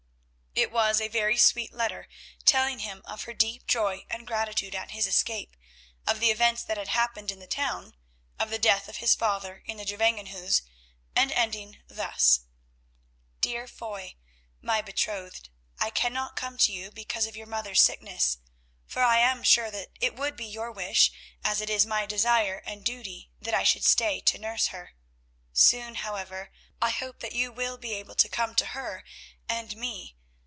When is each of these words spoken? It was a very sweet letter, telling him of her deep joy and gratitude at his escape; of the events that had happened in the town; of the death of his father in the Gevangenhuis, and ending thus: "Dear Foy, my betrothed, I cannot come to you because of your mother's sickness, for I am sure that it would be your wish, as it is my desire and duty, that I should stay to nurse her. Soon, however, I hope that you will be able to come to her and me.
It 0.53 0.69
was 0.69 0.99
a 0.99 1.07
very 1.07 1.37
sweet 1.37 1.71
letter, 1.73 2.09
telling 2.43 2.79
him 2.79 3.01
of 3.05 3.23
her 3.23 3.33
deep 3.33 3.65
joy 3.67 4.05
and 4.09 4.27
gratitude 4.27 4.75
at 4.75 4.91
his 4.91 5.07
escape; 5.07 5.55
of 6.05 6.19
the 6.19 6.29
events 6.29 6.61
that 6.63 6.75
had 6.77 6.89
happened 6.89 7.31
in 7.31 7.39
the 7.39 7.47
town; 7.47 7.95
of 8.37 8.49
the 8.49 8.59
death 8.59 8.89
of 8.89 8.97
his 8.97 9.15
father 9.15 9.63
in 9.65 9.77
the 9.77 9.85
Gevangenhuis, 9.85 10.61
and 11.15 11.31
ending 11.31 11.81
thus: 11.87 12.41
"Dear 13.39 13.65
Foy, 13.65 14.15
my 14.61 14.81
betrothed, 14.81 15.47
I 15.79 15.89
cannot 15.89 16.35
come 16.35 16.57
to 16.59 16.73
you 16.73 16.91
because 16.91 17.25
of 17.25 17.37
your 17.37 17.47
mother's 17.47 17.81
sickness, 17.81 18.37
for 18.85 19.03
I 19.03 19.19
am 19.19 19.43
sure 19.43 19.71
that 19.71 19.91
it 20.01 20.15
would 20.17 20.35
be 20.35 20.45
your 20.45 20.69
wish, 20.69 21.13
as 21.45 21.61
it 21.61 21.69
is 21.69 21.85
my 21.85 22.05
desire 22.05 22.61
and 22.65 22.83
duty, 22.83 23.31
that 23.39 23.53
I 23.53 23.63
should 23.63 23.85
stay 23.85 24.19
to 24.19 24.37
nurse 24.37 24.67
her. 24.67 24.91
Soon, 25.53 25.95
however, 25.95 26.51
I 26.81 26.89
hope 26.89 27.21
that 27.21 27.31
you 27.33 27.53
will 27.53 27.77
be 27.77 27.93
able 27.93 28.15
to 28.15 28.27
come 28.29 28.53
to 28.55 28.65
her 28.67 29.05
and 29.47 29.77
me. 29.77 30.17